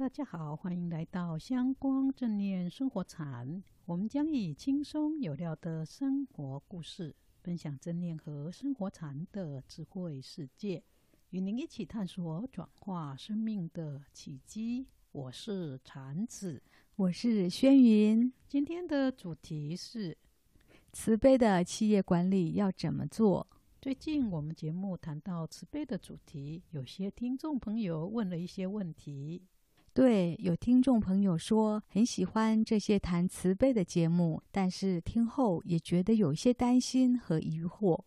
[0.00, 3.62] 大家好，欢迎来到香光正念生活禅。
[3.84, 10.82] 我们将以轻松有料的生活故事，分享正念和生活禅的智慧世界，
[11.28, 14.86] 与您一起探索转化生命的契机。
[15.12, 16.62] 我是禅子，
[16.96, 18.32] 我是轩云。
[18.48, 20.16] 今天的主题是
[20.94, 23.46] 慈悲的企业管理要怎么做？
[23.82, 29.42] 最近我们节目谈到慈悲的主题，有些听众朋友问了一些问题。
[29.92, 37.98] 对，有听众朋友说很喜欢这些谈慈悲的节目，但是听后也觉得有些担心和疑惑。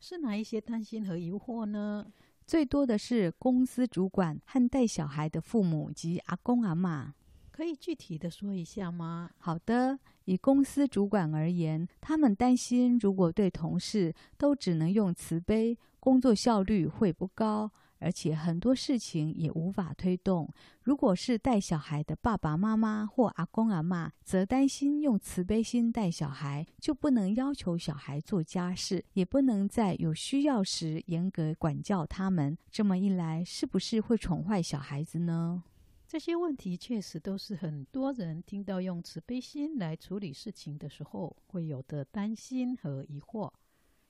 [0.00, 2.06] 是哪一些担心和疑惑呢？
[2.46, 7.14] 最多的是公司主管和带小孩的父母及阿公阿妈。
[7.50, 9.30] 可以具体的说一下吗？
[9.36, 20.48] 好的，以公司主管而言，他们担心如果对同事都只能用慈悲，工作效率会不高，而且很多事情也无法推动。
[20.82, 32.56] 如果是带小孩的爸爸妈妈或阿公阿嬷，则担心用慈悲心带小孩，就不能要求小孩做家事，也不能在有需要时严格管教他们。
[32.70, 35.62] 这么一来，是不是会宠坏小孩子呢？
[36.06, 43.52] 这些问题确实都是很多人听到用慈悲心来处理事情的时候会有的担心和疑惑。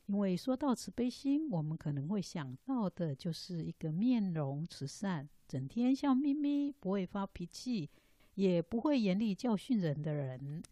[0.09, 7.91] 因为说到慈悲心，我们可能会想到的就是一个面容慈善、整天笑眯眯、不会发脾气、
[8.35, 10.63] 也不会严厉教训人的人。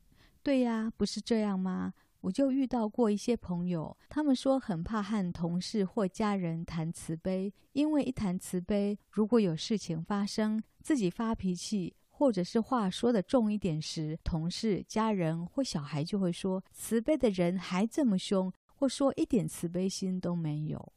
[0.42, 1.92] 对呀，不是这样吗？
[2.22, 20.92] 我就遇到过一些朋友，他们说很怕和同事或家人谈慈悲，因为一谈慈悲，如果有事情发生，自己发脾气，或者是话说得重一点时，同事、家人或小孩就会说：“慈悲的人还这么凶，或说一点慈悲心都没有。”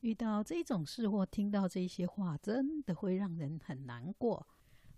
[0.00, 4.46] 遇到这种事或听到这些话，真的会让人很难过。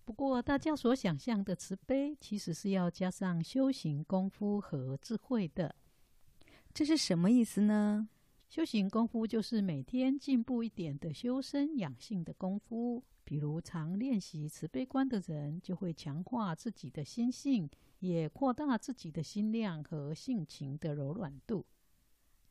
[0.06, 5.74] 不过，大家所想象的慈悲，其实是要加上修行功夫和智慧的。
[6.72, 8.08] 这是什么意思呢？
[8.48, 13.02] 修行功夫就是每天进步一点的修身养性的功夫。
[13.24, 17.68] 比如，常练习慈悲观的人，就会强化自己的心性，
[18.00, 21.64] 也扩大自己的心量和性情的柔软度，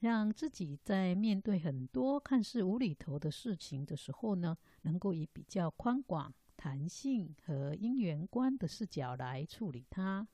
[0.03, 6.33] 让自己在面对很多看似无厘头的事情的时候呢，能够以比较宽广。
[6.57, 10.27] 弹性和因缘观的视角来处理它，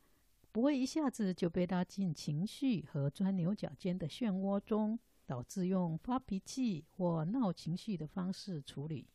[0.52, 4.98] 不会一下子就被拉进情绪和钻牛角尖的漩涡中，
[5.28, 9.08] 导致用发脾气或闹情绪的方式处理。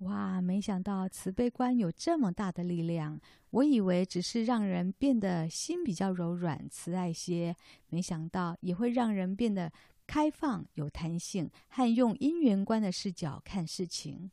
[0.00, 3.18] 哇，没想到慈悲观有这么大的力量！
[3.50, 7.56] 我以为只是让人变得心比较柔软、慈爱些，
[7.88, 9.72] 没想到也会让人变得
[10.06, 14.30] 开放、有弹性，和用因缘观的视角看事情。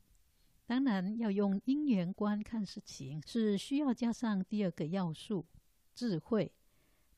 [0.66, 5.45] 当然，要用因缘观看事情，是需要加上第二个要素——
[5.95, 6.51] 智慧。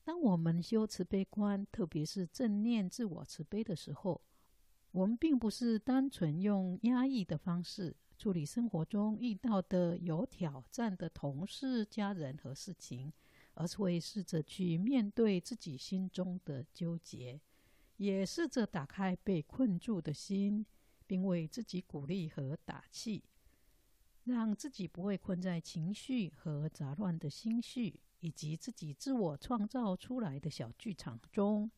[0.04, 4.20] 当我们修慈悲观，特别是正念自我慈悲的时候，
[4.96, 13.12] 我们并不是单纯用压抑的方式处理生活中遇到的有挑战的同事、家人和事情，
[13.52, 17.38] 而是会试着去面对自己心中的纠结，
[17.98, 20.64] 也试着打开被困住的心，
[21.06, 23.22] 并为自己鼓励和打气。
[24.24, 31.70] 让自己不会困在情绪和杂乱的心绪，以及自己自我创造出来的小剧场中，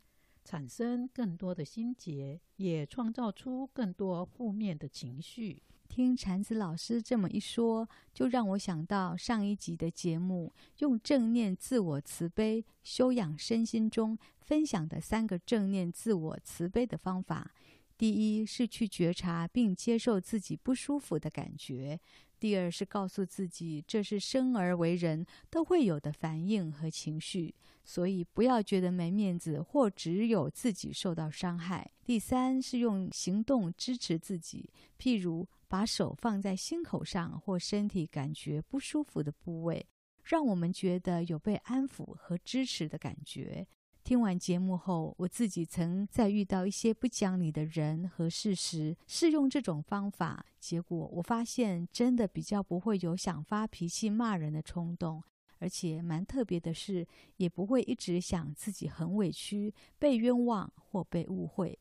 [0.48, 5.62] 产生更多的心结，也创造出更多负面的情绪。
[5.90, 17.52] 听禅子老师这么一说，就让我想到上一集的节目，用正念自我慈悲修养身心中分享的三个正念自我慈悲的方法。
[17.98, 22.00] 第一是去觉察并接受自己不舒服的感觉。
[22.38, 27.54] 第二是告诉自己，这是生而为人都会有的反应和情绪，
[27.84, 31.90] 所以不要觉得没面子或只有自己受到伤害。
[32.04, 39.84] 第三是用行动支持自己，譬如把手放在心口上或身体感觉不舒服的部位，
[40.22, 43.66] 让我们觉得有被安抚和支持的感觉。
[44.08, 55.22] 听完节目后，我自己曾在遇到一些不讲理的人和事时，试用这种方法，结果我发现真的比较不会有想发脾气骂人的冲动，
[55.58, 57.06] 而且蛮特别的是，
[57.36, 61.78] 也不会一直想自己很委屈、被冤枉或被误会，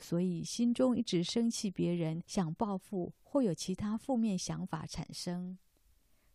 [0.00, 5.56] 所以心中一直生气别人、想报复或有其他负面想法产生。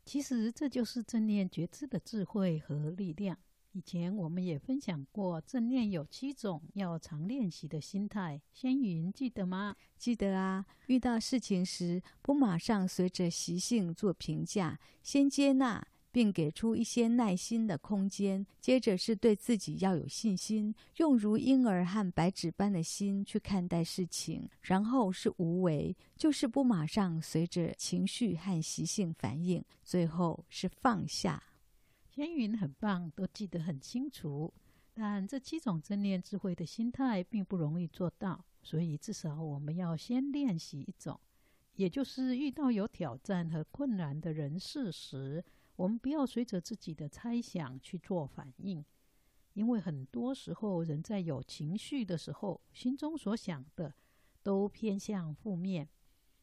[0.06, 3.38] 其实这就是正念觉知的智慧和力量。
[3.76, 8.42] 以前我们也分享过，正念有七种要常练习的心态。
[8.54, 9.76] 仙云记得吗？
[9.98, 10.66] 记得啊。
[10.88, 18.48] 遇到事情时，不马上随着习性做评价，先接纳，并给出一些耐心的空间。
[18.62, 24.50] 接着是对自己要有信心，用如婴儿和白纸般的心去看待事情。
[24.62, 29.62] 然后是无为，就是不马上随着情绪和习性反应。
[29.84, 31.44] 最后是放下。
[32.16, 34.54] 天云很棒，都记得很清楚。
[34.94, 41.20] 但这七种正念智慧的心态并不容易做到，所以至少我们要先练习一种，
[41.74, 45.44] 也就是遇到有挑战和困难的人事时，
[45.76, 48.86] 我们不要随着自己的猜想去做反应，
[49.52, 53.94] 因为很多时候人在有情绪的时候，心中所想的
[54.42, 55.90] 都偏向负面，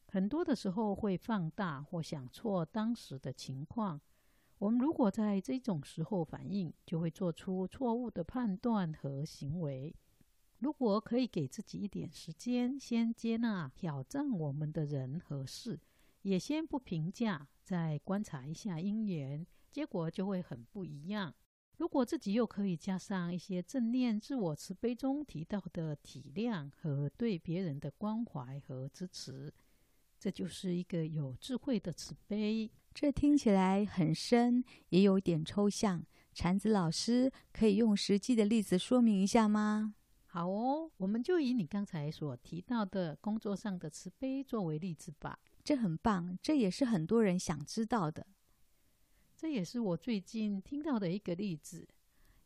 [0.05, 3.99] 很多的时候会放大或想错当时的情况。
[4.63, 9.93] 我们如果在这种时候反应，就会做出错误的判断和行为。
[10.59, 15.77] 如果可以给自己一点时间，先接纳挑战我们的人和事，
[16.21, 21.35] 也先不评价，再观察一下因缘，结果就会很不一样。
[21.75, 29.53] 如果自己又可以加上一些正念、自我慈悲中提到的体谅和对别人的关怀和支持，
[30.17, 32.71] 这就是一个有智慧的慈悲。
[32.93, 36.05] 这听起来很深，也有点抽象。
[36.31, 39.95] 禅子老师可以用实际的例子说明一下吗？
[40.27, 45.39] 好哦，我们就以你刚才所提到的工作上的慈悲作为例子吧。
[45.63, 48.25] 这很棒，这也是很多人想知道的。
[49.35, 51.87] 这也是我最近听到的一个例子。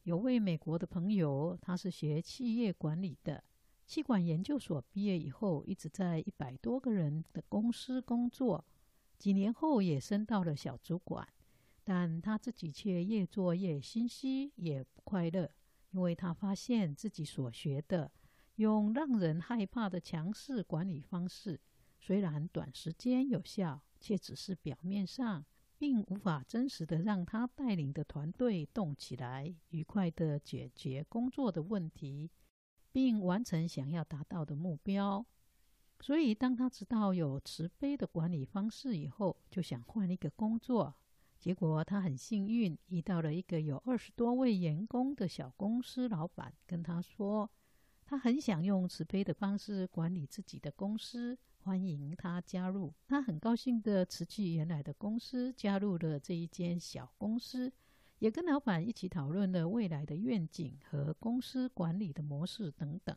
[0.03, 3.43] 有位美国的朋友，他是学企业管理的，
[3.85, 8.63] 气管研究所毕业以后，一直在一百多个人的公司工作。
[9.17, 11.27] 几年后也升到了小主管，
[11.83, 15.51] 但他自己却越做越心虚，也不快乐，
[15.91, 18.11] 因为他发现自己所学的
[18.55, 21.59] 用让人害怕的强势管理方式，
[21.99, 25.45] 虽然短时间有效，却只是表面上，
[25.77, 32.29] 并无法真实的让他带领的团队动起来，愉快的解决工作的问题，
[32.91, 35.25] 并完成想要达到的目标。
[35.99, 40.95] 所以，当他知道有慈悲的管理方式以后，就想换一个工作。
[41.39, 47.49] 结果，他很幸运遇到了一个有二十多位员工的小公司老板，跟他说，
[48.05, 52.93] 他很想用慈悲的方式管理自己的公司，欢迎他加入。
[53.05, 57.71] 他很高兴的辞去原来的公司，加入了这一间小公司，
[58.19, 63.15] 也跟老板一起讨论了未来的愿景和公司管理的模式等等。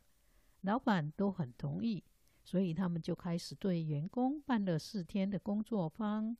[0.63, 2.03] 老板都很同意。
[2.51, 6.37] 所以他们就开始对员工办了四天的工作坊。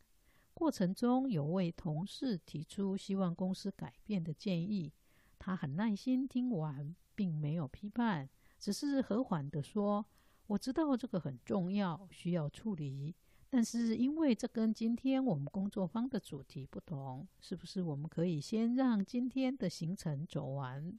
[0.53, 4.93] 过程中有位同事提出希望公司改变的建议，
[5.39, 8.29] 他很耐心听完，并没有批判，
[8.59, 10.05] 只是和缓地说
[10.49, 13.15] ：“我知道这个很重要，需要处理。
[13.49, 20.99] 但是因为这跟今天我们工作坊的主题不同，是不是我们可以先让今天的行程走完？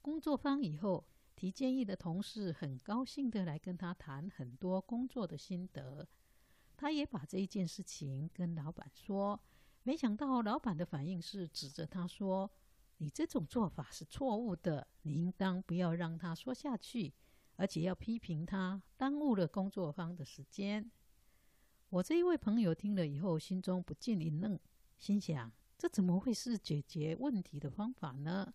[0.00, 1.04] 工作坊以后。”
[1.44, 6.08] 提建议的同事很高兴地来跟他谈很多工作的心得，
[6.74, 9.38] 他也把这一件事情跟老板说，
[9.82, 12.50] 没想到老板的反应是指着他说
[12.96, 17.12] ：“你这种做法是错误的，你应当不要让他说下去，
[17.56, 20.90] 而且要批评他耽误了工作方的时间。”
[21.90, 24.58] 我这一位朋友听了以后，心中不禁一愣，
[24.96, 28.54] 心想：这怎么会是解决问题的方法呢？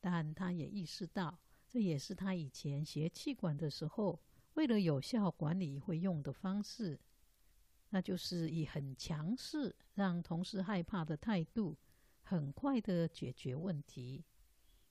[0.00, 1.40] 但他也意识到。
[1.72, 4.20] 这也是他以前学气管的时候，
[4.52, 7.00] 为了有效管理会用的方式，
[7.88, 11.74] 那就是以很强势、让同事害怕的态度，
[12.20, 14.22] 很快的解决问题。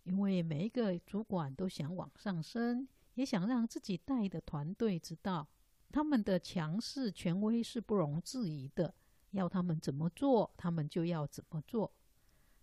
[0.06, 5.48] 因为每一个主管都想往上升，也想让自己带的团队知道，
[5.92, 8.92] 他们的强势权威是不容置疑的，
[9.30, 11.94] 要他们怎么做，他们就要怎么做。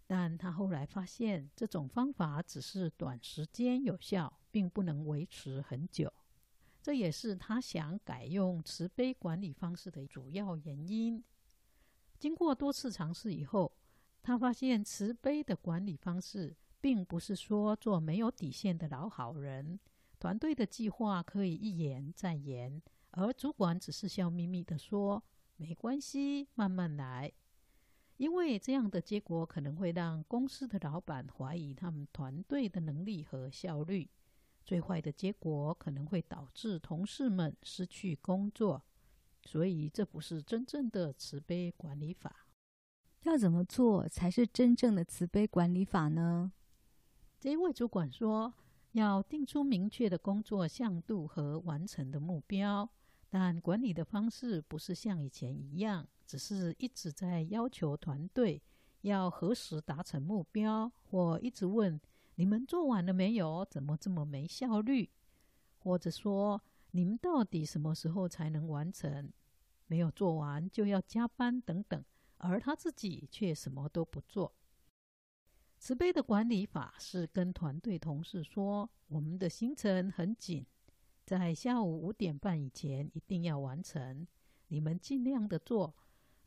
[0.09, 6.11] 但他后来发现，这种方法只是短时间有效，并不能维持很久。
[6.83, 11.23] 这也是他想改用慈悲管理方式的主要原因。
[12.19, 13.71] 经过多次尝试以后，
[14.23, 19.79] 他发现慈悲的管理方式，并不是说做没有底线的老好人。
[20.19, 25.23] 团队的计划可以一延再延，而主管只是笑眯眯地说
[25.57, 27.31] ：“没关系，慢慢来。”
[28.19, 34.09] 因为这样的结果可能会让公司的老板怀疑他们团队的能力和效率，
[34.65, 38.83] 最坏的结果可能会导致同事们失去工作，
[39.45, 42.45] 所以这不是真正的慈悲管理法。
[43.23, 46.53] 要怎么做才是真正的慈悲管理法呢？
[47.39, 48.53] 这一位主管说，
[48.93, 52.91] 要定出明确的工作向度和完成的目标，
[53.31, 58.63] 但管理的方式不是像以前一样，只是一直在要求团队
[59.01, 61.99] 要何时达成目标，或一直问
[62.35, 63.67] 你们做完了没有？
[63.71, 65.09] 怎么这么没效率？
[65.79, 69.33] 或者说你们到底什么时候才能完成？
[69.87, 72.05] 没有做完就要加班等等，
[72.37, 74.53] 而他自己却什么都不做。
[75.79, 80.67] 慈悲的管理法是跟团队同事说：“我们的行程很紧，
[81.25, 84.27] 在下午五点半以前一定要完成。
[84.67, 85.95] 你们尽量的做。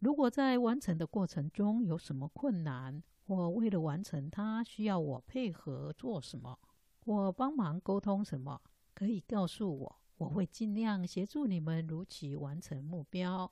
[0.01, 6.57] 如果在完成的过程中有什么困难，或为了完成它需要我配合做什么，
[7.05, 8.59] 或帮忙沟通什么，
[8.95, 13.51] 可以告诉我，我会尽量协助你们如期完成目标。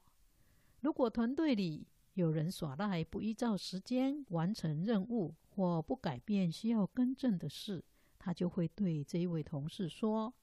[0.81, 7.85] 如果团队里有人耍赖，不依照时间完成任务，或不改变需要更正的事，
[8.17, 10.33] 他就会对这一位同事说：“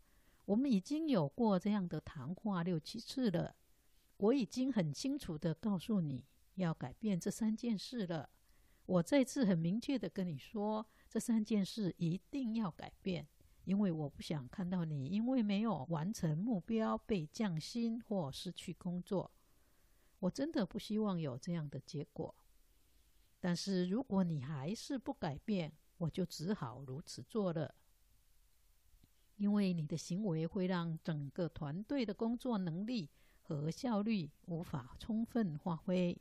[0.46, 3.56] 我们已经有过这样的谈话六七次了，
[4.18, 8.30] 我已经很清楚地告诉你要改变这三件事了。
[8.86, 13.26] 我再次很明确地跟你说，这三件事一定要改变，
[13.64, 19.30] 因为我不想看到你因为没有完成目标被降薪或失去工作。
[20.18, 22.34] 我真的不希望有这样的结果。”
[23.38, 27.74] 但是如果你还是不改变，我就只好如此做了。
[29.36, 33.10] 因为你的行为会让整个团队的工作能力
[33.46, 36.16] 和效率无法充分发挥。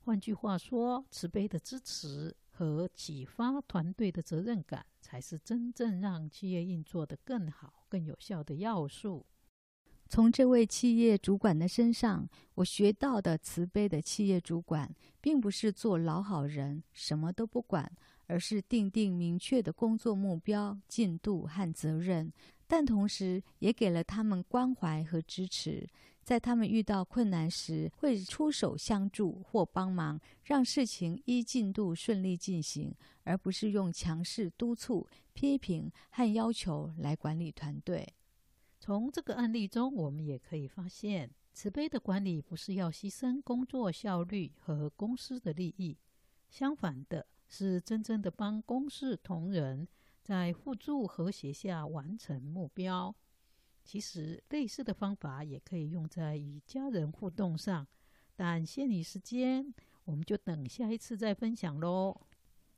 [0.00, 9.24] 换句话说，慈悲的支持和启发团队的责任感，才是真正让企业运作得更好、更有效的要素。
[10.08, 17.90] 从这位企业主管的身上，我学到的慈悲的企业主管，并不是做老好人，什么都不管，
[18.26, 22.32] 而是定定明确的工作目标、进度和责任，
[22.68, 25.84] 但同时也给了他们关怀和支持，
[26.26, 32.92] 在他们遇到困难时，会出手相助或帮忙，让事情依进度顺利进行，
[33.22, 38.12] 而不是用强势督促、批评和要求来管理团队。
[38.80, 45.96] 从这个案例中，我们也可以发现，慈悲的管理不是要牺牲工作效率和公司的利益，
[46.50, 49.86] 相反的，是真正的帮公事同仁
[50.24, 53.14] 在互助和谐下完成目标。
[53.86, 57.86] 其实，类似的方法也可以用在与家人互动上，
[58.34, 59.72] 但限于时间，
[60.04, 62.20] 我们就等下一次再分享喽。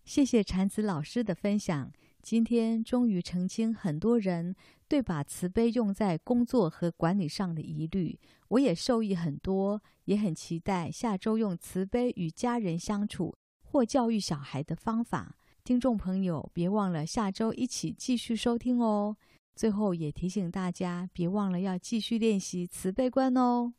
[0.05, 1.91] 谢谢禅子老师的分享。
[2.21, 4.55] 今天终于澄清很多人
[4.87, 15.35] 对把慈悲用在工作和管理上的疑虑，我也受益很多，也很期待下周用慈悲与家人相处或教育小孩的方法。
[15.65, 19.17] 听众朋友，别忘了下周一起继续收听哦。
[19.59, 23.75] 最后也提醒大家，别忘了要继续练习慈悲观哦。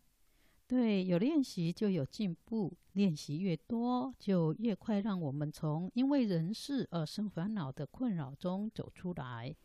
[0.68, 9.56] 对，有练习就有进步，练习越多，就越快让我们从因为人事而生烦恼的困扰中走出来，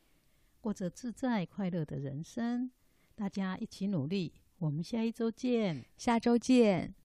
[0.61, 2.71] 过着自在快乐的人生。
[3.17, 6.93] 大家一起努力，我们下一周见，下周见。